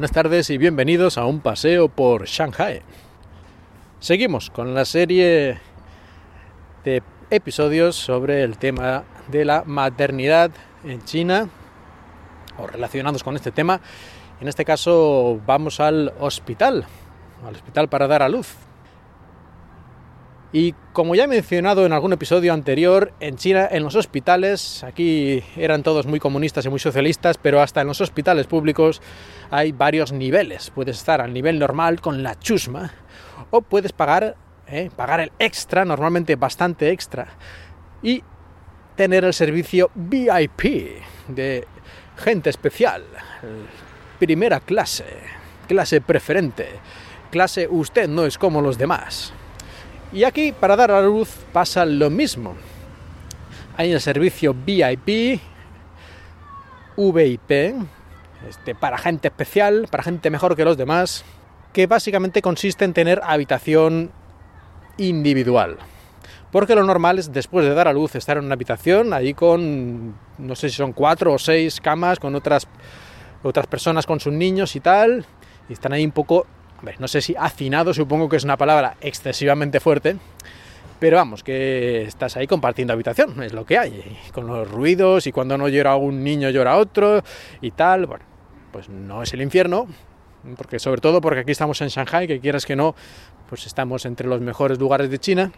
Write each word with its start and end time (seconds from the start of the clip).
Buenas 0.00 0.12
tardes 0.12 0.48
y 0.48 0.56
bienvenidos 0.56 1.18
a 1.18 1.26
un 1.26 1.40
paseo 1.40 1.90
por 1.90 2.24
Shanghai. 2.24 2.80
Seguimos 3.98 4.48
con 4.48 4.72
la 4.72 4.86
serie 4.86 5.60
de 6.84 7.02
episodios 7.28 7.96
sobre 7.96 8.42
el 8.42 8.56
tema 8.56 9.04
de 9.28 9.44
la 9.44 9.62
maternidad 9.66 10.52
en 10.84 11.04
China 11.04 11.50
o 12.56 12.66
relacionados 12.66 13.22
con 13.22 13.36
este 13.36 13.52
tema. 13.52 13.82
En 14.40 14.48
este 14.48 14.64
caso 14.64 15.38
vamos 15.44 15.80
al 15.80 16.14
hospital, 16.18 16.86
al 17.46 17.56
hospital 17.56 17.90
para 17.90 18.06
dar 18.06 18.22
a 18.22 18.30
luz. 18.30 18.56
Y 20.52 20.74
como 20.92 21.14
ya 21.14 21.24
he 21.24 21.28
mencionado 21.28 21.86
en 21.86 21.92
algún 21.92 22.12
episodio 22.12 22.52
anterior, 22.52 23.12
en 23.20 23.36
China, 23.36 23.68
en 23.70 23.84
los 23.84 23.94
hospitales, 23.94 24.82
aquí 24.82 25.44
eran 25.56 25.84
todos 25.84 26.06
muy 26.06 26.18
comunistas 26.18 26.66
y 26.66 26.68
muy 26.68 26.80
socialistas, 26.80 27.38
pero 27.38 27.60
hasta 27.60 27.82
en 27.82 27.86
los 27.86 28.00
hospitales 28.00 28.48
públicos 28.48 29.00
hay 29.50 29.70
varios 29.70 30.10
niveles. 30.10 30.70
Puedes 30.70 30.96
estar 30.96 31.20
al 31.20 31.32
nivel 31.32 31.60
normal 31.60 32.00
con 32.00 32.24
la 32.24 32.36
chusma, 32.36 32.92
o 33.50 33.62
puedes 33.62 33.92
pagar, 33.92 34.36
eh, 34.66 34.90
pagar 34.96 35.20
el 35.20 35.30
extra, 35.38 35.84
normalmente 35.84 36.34
bastante 36.34 36.90
extra, 36.90 37.28
y 38.02 38.24
tener 38.96 39.24
el 39.24 39.32
servicio 39.32 39.92
VIP 39.94 41.00
de 41.28 41.64
gente 42.16 42.50
especial, 42.50 43.04
primera 44.18 44.58
clase, 44.58 45.06
clase 45.68 46.00
preferente, 46.00 46.68
clase 47.30 47.68
usted 47.70 48.08
no 48.08 48.26
es 48.26 48.36
como 48.36 48.60
los 48.60 48.76
demás. 48.76 49.32
Y 50.12 50.24
aquí, 50.24 50.52
para 50.52 50.74
dar 50.74 50.90
a 50.90 51.00
luz, 51.00 51.28
pasa 51.52 51.84
lo 51.84 52.10
mismo. 52.10 52.54
Hay 53.76 53.92
el 53.92 54.00
servicio 54.00 54.54
VIP, 54.54 55.40
VIP, 56.96 57.50
este, 58.48 58.74
para 58.74 58.98
gente 58.98 59.28
especial, 59.28 59.86
para 59.88 60.02
gente 60.02 60.30
mejor 60.30 60.56
que 60.56 60.64
los 60.64 60.76
demás, 60.76 61.24
que 61.72 61.86
básicamente 61.86 62.42
consiste 62.42 62.84
en 62.84 62.92
tener 62.92 63.20
habitación 63.22 64.10
individual. 64.96 65.78
Porque 66.50 66.74
lo 66.74 66.82
normal 66.82 67.20
es, 67.20 67.32
después 67.32 67.64
de 67.64 67.74
dar 67.74 67.86
a 67.86 67.92
luz, 67.92 68.16
estar 68.16 68.36
en 68.36 68.44
una 68.44 68.54
habitación, 68.54 69.12
ahí 69.12 69.32
con, 69.34 70.16
no 70.38 70.56
sé 70.56 70.68
si 70.68 70.76
son 70.76 70.92
cuatro 70.92 71.32
o 71.32 71.38
seis 71.38 71.80
camas, 71.80 72.18
con 72.18 72.34
otras, 72.34 72.66
otras 73.44 73.68
personas 73.68 74.04
con 74.06 74.18
sus 74.18 74.32
niños 74.32 74.74
y 74.74 74.80
tal, 74.80 75.24
y 75.68 75.72
están 75.72 75.92
ahí 75.92 76.04
un 76.04 76.10
poco 76.10 76.46
no 76.98 77.08
sé 77.08 77.20
si 77.20 77.34
hacinado, 77.38 77.94
supongo 77.94 78.28
que 78.28 78.36
es 78.36 78.44
una 78.44 78.56
palabra 78.56 78.96
excesivamente 79.00 79.80
fuerte, 79.80 80.16
pero 80.98 81.16
vamos, 81.16 81.42
que 81.42 82.02
estás 82.02 82.36
ahí 82.36 82.46
compartiendo 82.46 82.92
habitación, 82.92 83.42
es 83.42 83.52
lo 83.52 83.64
que 83.64 83.78
hay, 83.78 84.18
con 84.32 84.46
los 84.46 84.70
ruidos 84.70 85.26
y 85.26 85.32
cuando 85.32 85.56
no 85.56 85.68
llora 85.68 85.96
un 85.96 86.22
niño 86.22 86.50
llora 86.50 86.76
otro 86.76 87.22
y 87.60 87.70
tal, 87.70 88.06
bueno, 88.06 88.24
pues 88.72 88.88
no 88.88 89.22
es 89.22 89.32
el 89.32 89.42
infierno, 89.42 89.86
porque 90.56 90.78
sobre 90.78 91.00
todo 91.00 91.20
porque 91.20 91.40
aquí 91.40 91.52
estamos 91.52 91.80
en 91.80 91.88
Shanghai, 91.88 92.26
que 92.26 92.40
quieras 92.40 92.66
que 92.66 92.76
no, 92.76 92.94
pues 93.48 93.66
estamos 93.66 94.04
entre 94.06 94.26
los 94.28 94.40
mejores 94.40 94.78
lugares 94.78 95.10
de 95.10 95.18
China, 95.18 95.52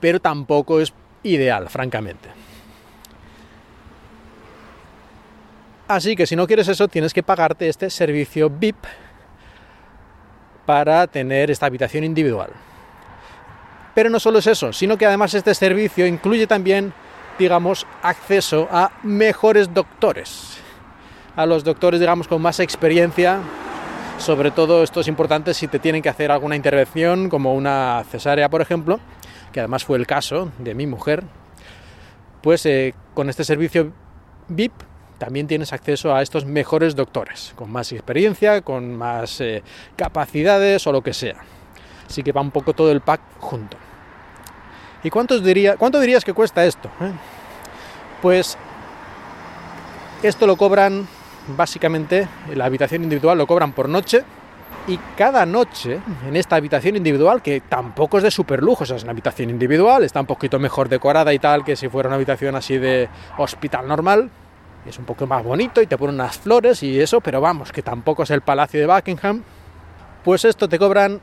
pero 0.00 0.20
tampoco 0.20 0.80
es 0.80 0.92
ideal, 1.22 1.68
francamente. 1.68 2.28
Así 5.88 6.16
que 6.16 6.26
si 6.26 6.34
no 6.34 6.46
quieres 6.46 6.66
eso, 6.66 6.88
tienes 6.88 7.14
que 7.14 7.22
pagarte 7.22 7.68
este 7.68 7.90
servicio 7.90 8.50
VIP 8.50 8.76
para 10.66 11.06
tener 11.06 11.50
esta 11.50 11.66
habitación 11.66 12.04
individual. 12.04 12.50
Pero 13.94 14.10
no 14.10 14.20
solo 14.20 14.40
es 14.40 14.46
eso, 14.46 14.72
sino 14.72 14.98
que 14.98 15.06
además 15.06 15.32
este 15.32 15.54
servicio 15.54 16.06
incluye 16.06 16.46
también, 16.46 16.92
digamos, 17.38 17.86
acceso 18.02 18.68
a 18.70 18.90
mejores 19.02 19.72
doctores, 19.72 20.58
a 21.34 21.46
los 21.46 21.64
doctores, 21.64 22.00
digamos, 22.00 22.28
con 22.28 22.42
más 22.42 22.60
experiencia. 22.60 23.38
Sobre 24.18 24.50
todo 24.50 24.82
esto 24.82 25.00
es 25.00 25.08
importante 25.08 25.54
si 25.54 25.68
te 25.68 25.78
tienen 25.78 26.02
que 26.02 26.08
hacer 26.08 26.30
alguna 26.30 26.56
intervención, 26.56 27.30
como 27.30 27.54
una 27.54 28.04
cesárea, 28.10 28.50
por 28.50 28.60
ejemplo, 28.60 29.00
que 29.52 29.60
además 29.60 29.84
fue 29.84 29.96
el 29.96 30.06
caso 30.06 30.50
de 30.58 30.74
mi 30.74 30.86
mujer. 30.86 31.24
Pues 32.42 32.66
eh, 32.66 32.94
con 33.14 33.30
este 33.30 33.44
servicio 33.44 33.92
VIP 34.48 34.72
también 35.18 35.46
tienes 35.46 35.72
acceso 35.72 36.14
a 36.14 36.22
estos 36.22 36.44
mejores 36.44 36.94
doctores, 36.94 37.52
con 37.56 37.70
más 37.70 37.92
experiencia, 37.92 38.62
con 38.62 38.96
más 38.96 39.40
eh, 39.40 39.62
capacidades 39.96 40.86
o 40.86 40.92
lo 40.92 41.02
que 41.02 41.14
sea. 41.14 41.36
Así 42.06 42.22
que 42.22 42.32
va 42.32 42.40
un 42.40 42.50
poco 42.50 42.72
todo 42.72 42.92
el 42.92 43.00
pack 43.00 43.20
junto. 43.40 43.76
¿Y 45.02 45.10
cuántos 45.10 45.42
diría, 45.42 45.76
cuánto 45.76 46.00
dirías 46.00 46.24
que 46.24 46.32
cuesta 46.32 46.64
esto? 46.64 46.88
Eh? 47.00 47.12
Pues 48.22 48.56
esto 50.22 50.46
lo 50.46 50.56
cobran 50.56 51.06
básicamente, 51.48 52.28
la 52.54 52.64
habitación 52.64 53.02
individual 53.04 53.38
lo 53.38 53.46
cobran 53.46 53.72
por 53.72 53.88
noche 53.88 54.24
y 54.88 54.98
cada 55.16 55.46
noche 55.46 56.00
en 56.26 56.36
esta 56.36 56.56
habitación 56.56 56.96
individual, 56.96 57.42
que 57.42 57.60
tampoco 57.60 58.18
es 58.18 58.24
de 58.24 58.30
super 58.30 58.62
lujo, 58.62 58.84
es 58.84 59.02
una 59.02 59.12
habitación 59.12 59.50
individual, 59.50 60.04
está 60.04 60.20
un 60.20 60.26
poquito 60.26 60.58
mejor 60.58 60.88
decorada 60.88 61.32
y 61.32 61.38
tal 61.38 61.64
que 61.64 61.76
si 61.76 61.88
fuera 61.88 62.08
una 62.08 62.16
habitación 62.16 62.54
así 62.54 62.78
de 62.78 63.08
hospital 63.36 63.86
normal, 63.88 64.30
es 64.88 64.98
un 64.98 65.04
poco 65.04 65.26
más 65.26 65.44
bonito 65.44 65.82
y 65.82 65.86
te 65.86 65.96
ponen 65.98 66.16
unas 66.16 66.38
flores 66.38 66.82
y 66.82 67.00
eso, 67.00 67.20
pero 67.20 67.40
vamos, 67.40 67.72
que 67.72 67.82
tampoco 67.82 68.22
es 68.22 68.30
el 68.30 68.40
Palacio 68.40 68.80
de 68.80 68.86
Buckingham. 68.86 69.42
Pues 70.24 70.44
esto 70.44 70.68
te 70.68 70.78
cobran 70.78 71.20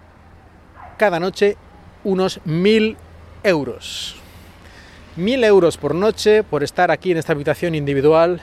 cada 0.98 1.20
noche 1.20 1.58
unos 2.04 2.40
mil 2.46 2.98
euros. 3.44 4.16
Mil 5.16 5.44
euros 5.44 5.78
por 5.78 5.94
noche 5.94 6.44
por 6.44 6.64
estar 6.64 6.92
aquí 6.92 7.12
en 7.12 7.18
esta 7.18 7.34
habitación 7.34 7.76
individual 7.76 8.42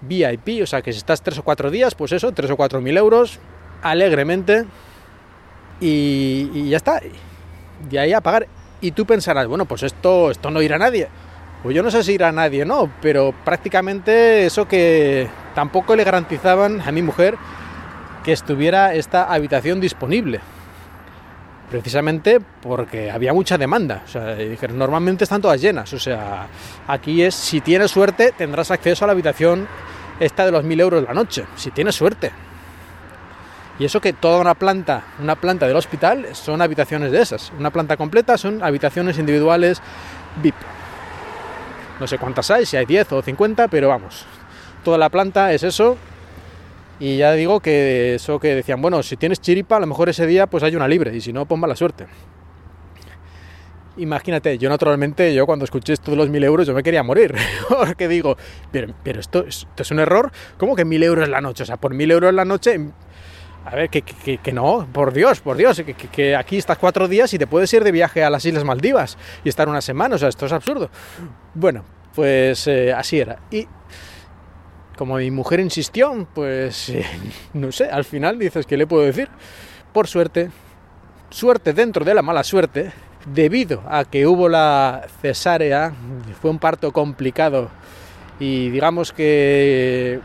VIP, 0.00 0.62
o 0.62 0.66
sea 0.66 0.82
que 0.82 0.92
si 0.92 0.98
estás 0.98 1.22
tres 1.22 1.38
o 1.38 1.42
cuatro 1.42 1.70
días, 1.70 1.94
pues 1.94 2.12
eso, 2.12 2.32
tres 2.32 2.50
o 2.50 2.56
cuatro 2.56 2.80
mil 2.80 2.96
euros, 2.96 3.38
alegremente, 3.82 4.64
y, 5.80 6.50
y 6.54 6.68
ya 6.70 6.76
está. 6.76 7.00
De 7.88 7.98
ahí 7.98 8.12
a 8.12 8.20
pagar. 8.20 8.46
Y 8.80 8.92
tú 8.92 9.06
pensarás, 9.06 9.46
bueno, 9.46 9.66
pues 9.66 9.82
esto, 9.82 10.30
esto 10.30 10.50
no 10.50 10.62
irá 10.62 10.76
a 10.76 10.78
nadie. 10.78 11.08
Pues 11.62 11.76
yo 11.76 11.82
no 11.82 11.90
sé 11.90 12.02
si 12.02 12.12
irá 12.12 12.28
a 12.28 12.32
nadie, 12.32 12.64
no, 12.64 12.90
pero 13.02 13.34
prácticamente 13.44 14.46
eso 14.46 14.66
que 14.66 15.28
tampoco 15.54 15.94
le 15.94 16.04
garantizaban 16.04 16.80
a 16.80 16.90
mi 16.90 17.02
mujer 17.02 17.36
que 18.24 18.32
estuviera 18.32 18.94
esta 18.94 19.24
habitación 19.24 19.78
disponible. 19.78 20.40
Precisamente 21.70 22.40
porque 22.62 23.10
había 23.10 23.34
mucha 23.34 23.58
demanda. 23.58 24.02
O 24.04 24.08
sea, 24.08 24.36
normalmente 24.72 25.24
están 25.24 25.42
todas 25.42 25.60
llenas. 25.60 25.92
O 25.92 25.98
sea, 25.98 26.46
aquí 26.88 27.22
es, 27.22 27.34
si 27.34 27.60
tienes 27.60 27.90
suerte, 27.90 28.32
tendrás 28.36 28.70
acceso 28.70 29.04
a 29.04 29.06
la 29.06 29.12
habitación 29.12 29.68
esta 30.18 30.46
de 30.46 30.52
los 30.52 30.64
mil 30.64 30.80
euros 30.80 31.04
la 31.04 31.12
noche. 31.12 31.44
Si 31.56 31.70
tienes 31.70 31.94
suerte. 31.94 32.32
Y 33.78 33.84
eso 33.84 34.00
que 34.00 34.12
toda 34.12 34.40
una 34.40 34.54
planta, 34.54 35.04
una 35.20 35.36
planta 35.36 35.66
del 35.66 35.76
hospital 35.76 36.26
son 36.32 36.60
habitaciones 36.60 37.12
de 37.12 37.22
esas. 37.22 37.52
Una 37.58 37.70
planta 37.70 37.96
completa 37.96 38.36
son 38.36 38.62
habitaciones 38.62 39.18
individuales 39.18 39.80
VIP. 40.42 40.56
No 42.00 42.06
sé 42.06 42.18
cuántas 42.18 42.50
hay, 42.50 42.64
si 42.64 42.78
hay 42.78 42.86
10 42.86 43.12
o 43.12 43.22
50, 43.22 43.68
pero 43.68 43.88
vamos. 43.88 44.24
Toda 44.82 44.96
la 44.96 45.10
planta 45.10 45.52
es 45.52 45.62
eso. 45.62 45.98
Y 46.98 47.18
ya 47.18 47.32
digo 47.32 47.60
que 47.60 48.14
eso 48.14 48.40
que 48.40 48.54
decían, 48.54 48.80
bueno, 48.82 49.02
si 49.02 49.16
tienes 49.16 49.40
chiripa, 49.40 49.76
a 49.76 49.80
lo 49.80 49.86
mejor 49.86 50.08
ese 50.08 50.26
día 50.26 50.46
pues 50.46 50.62
hay 50.62 50.76
una 50.76 50.88
libre, 50.88 51.14
y 51.14 51.20
si 51.20 51.32
no, 51.32 51.46
pues 51.46 51.60
mala 51.60 51.76
suerte. 51.76 52.06
Imagínate, 53.96 54.56
yo 54.56 54.68
naturalmente, 54.70 55.34
yo 55.34 55.44
cuando 55.46 55.64
escuché 55.64 55.92
esto 55.92 56.10
de 56.10 56.16
los 56.16 56.30
mil 56.30 56.42
euros, 56.42 56.66
yo 56.66 56.74
me 56.74 56.82
quería 56.82 57.02
morir. 57.02 57.34
Porque 57.68 58.08
digo, 58.08 58.36
pero, 58.70 58.94
pero 59.02 59.20
esto, 59.20 59.44
esto, 59.46 59.82
es 59.82 59.90
un 59.90 59.98
error. 59.98 60.30
¿Cómo 60.58 60.76
que 60.76 60.84
mil 60.84 61.02
euros 61.02 61.28
la 61.28 61.40
noche? 61.40 61.64
O 61.64 61.66
sea, 61.66 61.76
por 61.76 61.92
mil 61.92 62.10
euros 62.10 62.32
la 62.32 62.44
noche, 62.44 62.78
a 63.64 63.74
ver, 63.74 63.90
que, 63.90 64.02
que, 64.02 64.38
que, 64.38 64.52
no, 64.52 64.88
por 64.92 65.12
Dios, 65.12 65.40
por 65.40 65.56
Dios, 65.56 65.82
que, 65.84 65.94
que, 65.94 66.34
aquí 66.34 66.56
estás 66.56 66.78
cuatro 66.78 67.08
días 67.08 67.32
y 67.34 67.38
te 67.38 67.46
puedes 67.46 67.72
ir 67.72 67.84
de 67.84 67.92
viaje 67.92 68.24
a 68.24 68.30
las 68.30 68.44
Islas 68.44 68.64
Maldivas 68.64 69.18
y 69.44 69.48
estar 69.48 69.68
una 69.68 69.80
semana, 69.80 70.16
o 70.16 70.18
sea, 70.18 70.28
esto 70.28 70.46
es 70.46 70.52
absurdo. 70.52 70.90
Bueno, 71.54 71.84
pues 72.14 72.66
eh, 72.66 72.92
así 72.92 73.20
era. 73.20 73.38
Y 73.50 73.66
como 74.96 75.16
mi 75.16 75.30
mujer 75.30 75.60
insistió, 75.60 76.26
pues 76.34 76.88
eh, 76.90 77.04
no 77.54 77.72
sé, 77.72 77.84
al 77.84 78.04
final 78.04 78.38
dices, 78.38 78.66
¿qué 78.66 78.76
le 78.76 78.86
puedo 78.86 79.04
decir? 79.04 79.28
Por 79.92 80.06
suerte, 80.06 80.50
suerte 81.30 81.72
dentro 81.72 82.04
de 82.04 82.14
la 82.14 82.22
mala 82.22 82.44
suerte, 82.44 82.92
debido 83.26 83.82
a 83.88 84.04
que 84.04 84.26
hubo 84.26 84.48
la 84.48 85.06
cesárea, 85.20 85.92
fue 86.40 86.50
un 86.50 86.58
parto 86.58 86.92
complicado 86.92 87.70
y 88.38 88.70
digamos 88.70 89.12
que 89.12 90.20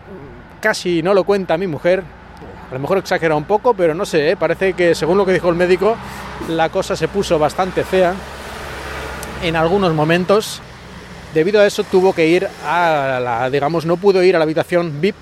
casi 0.61 1.03
no 1.03 1.13
lo 1.13 1.25
cuenta 1.25 1.57
mi 1.57 1.67
mujer, 1.67 2.03
a 2.69 2.73
lo 2.73 2.79
mejor 2.79 2.97
exagera 2.97 3.35
un 3.35 3.43
poco, 3.43 3.73
pero 3.73 3.93
no 3.93 4.05
sé, 4.05 4.31
¿eh? 4.31 4.35
parece 4.35 4.73
que 4.73 4.95
según 4.95 5.17
lo 5.17 5.25
que 5.25 5.33
dijo 5.33 5.49
el 5.49 5.55
médico, 5.55 5.95
la 6.49 6.69
cosa 6.69 6.95
se 6.95 7.07
puso 7.07 7.37
bastante 7.37 7.83
fea 7.83 8.13
en 9.43 9.55
algunos 9.55 9.93
momentos. 9.93 10.61
Debido 11.33 11.61
a 11.61 11.67
eso 11.67 11.83
tuvo 11.83 12.13
que 12.13 12.27
ir 12.27 12.47
a 12.65 13.19
la, 13.21 13.49
digamos, 13.49 13.85
no 13.85 13.97
pudo 13.97 14.23
ir 14.23 14.35
a 14.35 14.39
la 14.39 14.43
habitación 14.43 14.99
VIP, 14.99 15.15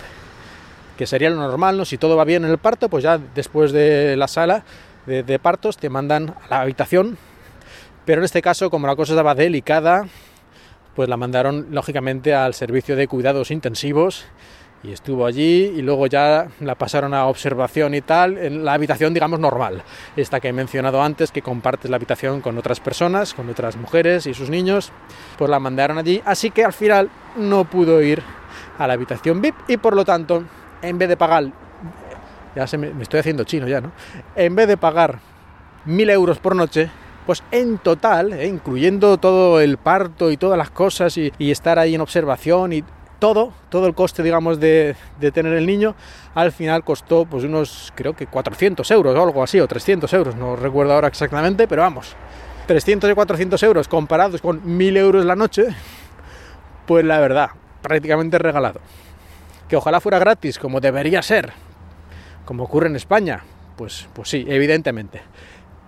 que 0.98 1.06
sería 1.06 1.30
lo 1.30 1.36
normal, 1.38 1.78
¿no? 1.78 1.86
Si 1.86 1.98
todo 1.98 2.16
va 2.16 2.24
bien 2.24 2.46
en 2.46 2.52
el 2.52 2.60
parto, 2.60 2.88
pues 2.88 3.04
ya 3.04 3.18
después 3.18 3.72
de 3.72 4.16
la 4.16 4.28
sala 4.28 4.64
de, 5.06 5.24
de 5.24 5.40
partos 5.40 5.78
te 5.78 5.90
mandan 5.90 6.36
a 6.46 6.48
la 6.50 6.62
habitación. 6.62 7.18
Pero 8.06 8.22
en 8.22 8.26
este 8.26 8.42
caso, 8.42 8.70
como 8.70 8.86
la 8.88 8.96
cosa 8.96 9.14
estaba 9.14 9.34
delicada, 9.34 10.08
pues 10.96 11.10
la 11.10 11.18
mandaron 11.18 11.68
lógicamente 11.72 12.34
al 12.34 12.54
servicio 12.54 12.96
de 12.96 13.08
cuidados 13.08 13.50
intensivos 13.50 14.26
y 14.84 14.92
estuvo 14.92 15.26
allí 15.26 15.74
y 15.76 15.82
luego 15.82 16.08
ya 16.08 16.48
la 16.60 16.76
pasaron 16.76 17.14
a 17.14 17.26
observación 17.28 17.96
y 17.96 18.02
tal 18.02 18.38
en 18.38 18.66
la 18.66 18.74
habitación 18.74 19.14
digamos 19.14 19.40
normal. 19.40 19.82
Esta 20.18 20.40
que 20.40 20.50
he 20.50 20.54
mencionado 20.54 21.02
antes 21.02 21.32
que 21.32 21.42
compartes 21.42 21.90
la 21.90 21.96
habitación 21.96 22.42
con 22.42 22.58
otras 22.58 22.80
personas 22.80 23.34
con 23.34 23.50
otras 23.50 23.78
mujeres 23.78 24.28
y 24.28 24.34
sus 24.34 24.50
niños 24.50 24.92
pues 25.38 25.50
la 25.50 25.60
mandaron 25.60 25.98
allí. 25.98 26.22
Así 26.26 26.52
que 26.52 26.66
al 26.66 26.74
final 26.74 27.10
no 27.38 27.64
pudo 27.64 28.02
ir 28.02 28.22
a 28.78 28.86
la 28.86 28.94
habitación 28.94 29.42
VIP 29.42 29.56
y 29.70 29.78
por 29.78 29.96
lo 29.96 30.04
tanto 30.04 30.44
en 30.82 30.98
vez 30.98 31.08
de 31.08 31.18
pagar 31.18 31.46
ya 32.56 32.68
se 32.68 32.78
me, 32.78 32.92
estoy 33.02 33.22
haciendo 33.22 33.46
chino 33.46 33.68
ya 33.68 33.82
no 33.82 33.92
en 34.36 34.56
vez 34.56 34.68
de 34.68 34.78
pagar 34.78 35.20
mil 35.86 36.10
euros 36.10 36.40
por 36.40 36.56
noche 36.56 36.90
pues 37.26 37.42
en 37.52 37.78
total, 37.78 38.34
eh, 38.34 38.48
incluyendo 38.48 39.18
todo 39.18 39.62
el 39.62 39.78
parto 39.78 40.30
y 40.30 40.36
todas 40.36 40.58
las 40.58 40.70
cosas 40.72 41.18
y, 41.18 41.32
y 41.38 41.52
estar 41.52 41.80
ahí 41.80 41.96
en 41.96 42.02
observación 42.02 42.74
y 42.74 42.84
todo, 43.24 43.54
todo 43.70 43.88
el 43.88 43.94
coste, 43.94 44.22
digamos, 44.22 44.60
de, 44.60 44.98
tener 45.34 45.54
el 45.54 45.66
niño, 45.66 45.96
al 46.36 46.52
final 46.52 46.84
costó 46.84 47.24
pues 47.24 47.46
unos, 47.46 47.94
creo 47.96 48.14
que 48.14 48.28
400 48.28 48.92
euros 48.92 49.16
o 49.16 49.24
algo 49.24 49.42
así, 49.42 49.62
o 49.62 49.66
300 49.66 50.12
euros, 50.12 50.36
no 50.36 50.58
recuerdo 50.58 50.92
ahora 50.92 51.08
exactamente, 51.08 51.66
pero 51.66 51.84
vamos, 51.84 52.18
300 52.68 53.10
y 53.10 53.14
400 53.14 53.64
euros 53.64 53.88
comparados 53.88 54.42
con 54.42 54.60
1000 54.66 54.98
euros 54.98 55.24
la 55.24 55.38
noche, 55.38 55.68
pues 56.86 57.06
la 57.06 57.22
verdad, 57.22 57.52
prácticamente 57.82 58.38
regalado. 58.40 58.82
Que 59.70 59.78
ojalá 59.78 60.02
fuera 60.02 60.20
gratis, 60.20 60.60
como 60.60 60.82
debería 60.82 61.22
ser, 61.22 61.54
como 62.44 62.66
ocurre 62.66 62.88
en 62.88 62.98
España, 62.98 63.42
pues, 63.78 64.10
pues 64.12 64.28
sí, 64.28 64.44
evidentemente. 64.50 65.22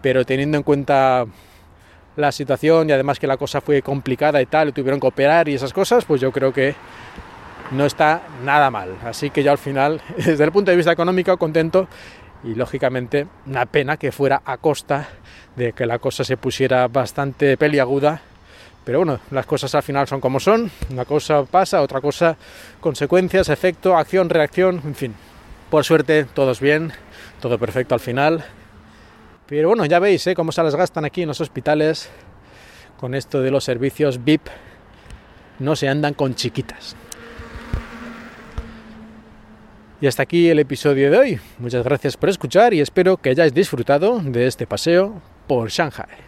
Pero 0.02 0.24
teniendo 0.24 0.56
en 0.56 0.64
cuenta 0.64 1.26
la 2.16 2.32
situación 2.32 2.90
y 2.90 2.94
además 2.94 3.20
que 3.20 3.28
la 3.28 3.38
cosa 3.38 3.62
fue 3.62 3.82
complicada 3.82 4.42
y 4.42 4.46
tal, 4.46 4.70
y 4.70 4.72
tuvieron 4.72 5.00
que 5.00 5.08
operar 5.08 5.50
y 5.50 5.56
esas 5.56 5.74
cosas, 5.74 6.06
pues 6.06 6.22
yo 6.22 6.32
creo 6.32 6.54
que 6.54 6.76
no 7.72 7.86
está 7.86 8.22
nada 8.44 8.70
mal. 8.70 8.96
Así 9.04 9.30
que 9.30 9.44
yo 9.44 9.52
al 9.52 9.58
final, 9.58 10.02
desde 10.18 10.44
el 10.44 10.52
punto 10.52 10.72
de 10.72 10.78
vista 10.78 10.92
económico, 10.92 11.38
contento 11.38 11.88
y 12.44 12.56
lógicamente 12.56 13.28
una 13.46 13.66
pena 13.66 13.98
que 13.98 14.12
fuera 14.12 14.42
a 14.46 14.58
costa 14.58 15.08
de 15.56 15.74
que 15.74 15.86
la 15.86 16.00
cosa 16.00 16.24
se 16.24 16.38
pusiera 16.38 16.88
bastante 16.88 17.58
peliaguda. 17.58 18.22
Pero 18.84 19.00
bueno, 19.00 19.20
las 19.32 19.48
cosas 19.48 19.74
al 19.74 19.82
final 19.82 20.08
son 20.08 20.22
como 20.22 20.40
son. 20.40 20.70
Una 20.92 21.06
cosa 21.06 21.44
pasa, 21.44 21.82
otra 21.82 22.02
cosa, 22.02 22.38
consecuencias, 22.80 23.50
efecto, 23.50 23.98
acción, 23.98 24.30
reacción, 24.30 24.82
en 24.86 24.94
fin. 24.94 25.16
Por 25.72 25.84
suerte, 25.84 26.26
todos 26.26 26.60
bien, 26.60 26.92
todo 27.42 27.58
perfecto 27.58 27.96
al 27.96 28.00
final. 28.00 28.46
Pero 29.48 29.68
bueno, 29.68 29.86
ya 29.86 30.00
veis 30.00 30.26
¿eh? 30.28 30.36
cómo 30.36 30.52
se 30.52 30.64
las 30.64 30.76
gastan 30.76 31.06
aquí 31.06 31.22
en 31.22 31.28
los 31.28 31.40
hospitales 31.42 32.10
con 33.00 33.14
esto 33.14 33.42
de 33.42 33.52
los 33.52 33.64
servicios 33.64 34.24
VIP. 34.24 34.48
No 35.60 35.76
se 35.76 35.88
andan 35.88 36.14
con 36.14 36.36
chiquitas. 36.36 36.96
Y 40.02 40.08
hasta 40.08 40.24
aquí 40.24 40.50
el 40.50 40.60
episodio 40.60 41.10
de 41.10 41.18
hoy. 41.18 41.40
Muchas 41.60 41.84
gracias 41.84 42.18
por 42.18 42.30
escuchar 42.30 42.74
y 42.74 42.82
espero 42.82 43.18
que 43.18 43.30
hayáis 43.30 43.54
disfrutado 43.54 44.20
de 44.20 44.48
este 44.48 44.68
paseo 44.68 45.22
por 45.48 45.70
Shanghai. 45.70 46.25